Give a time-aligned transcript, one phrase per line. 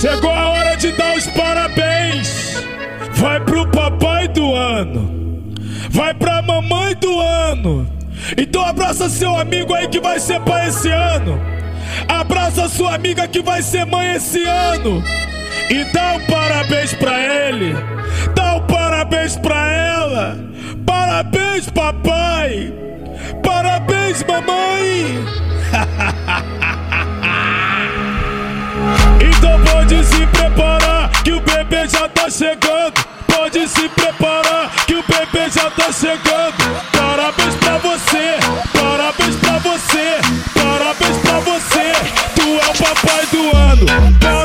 [0.00, 2.64] Chegou a hora de dar os parabéns.
[3.16, 5.52] Vai pro papai do ano.
[5.90, 7.86] Vai pra mamãe do ano.
[8.34, 11.38] Então abraça seu amigo aí que vai ser pai esse ano.
[12.08, 15.04] Abraça sua amiga que vai ser mãe esse ano.
[15.68, 17.76] E dá um parabéns pra ele.
[18.34, 20.38] Dá um parabéns pra ela.
[20.86, 22.72] Parabéns, papai.
[23.42, 25.49] Parabéns, mamãe.
[29.90, 32.94] Pode se preparar que o bebê já tá chegando.
[33.26, 36.54] Pode se preparar que o bebê já tá chegando.
[36.92, 38.38] Parabéns pra você,
[38.72, 40.20] parabéns pra você,
[40.54, 41.92] parabéns pra você.
[42.36, 44.39] Tu é o papai do ano.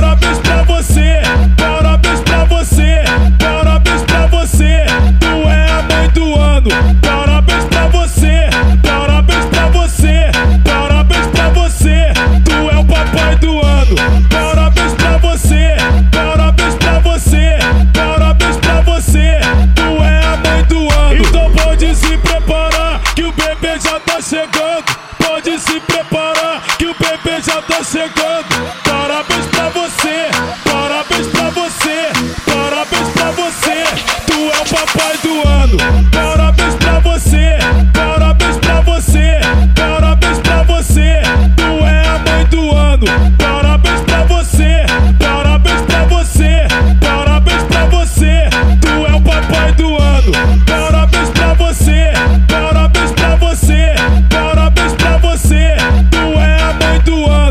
[27.26, 28.46] Bebê já tá chegando.
[28.84, 30.30] Parabéns pra você,
[30.64, 32.12] parabéns pra você,
[32.46, 33.84] parabéns pra você.
[34.28, 35.78] Tu é o papai do ano.
[36.12, 37.58] Parabéns pra você,
[37.94, 39.40] parabéns pra você,
[39.76, 41.22] parabéns pra você.
[41.58, 43.06] Tu é a mãe do ano.
[43.38, 44.86] Parabéns pra você,
[45.20, 46.68] parabéns pra você,
[47.02, 48.50] parabéns pra você.
[48.82, 50.75] Tu é o papai do ano.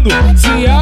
[0.04, 0.73] Se